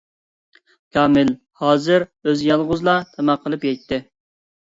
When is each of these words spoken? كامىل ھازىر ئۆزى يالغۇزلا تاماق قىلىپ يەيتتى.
كامىل 0.95 1.27
ھازىر 1.63 2.05
ئۆزى 2.25 2.47
يالغۇزلا 2.47 2.95
تاماق 3.11 3.45
قىلىپ 3.45 3.69
يەيتتى. 3.71 4.01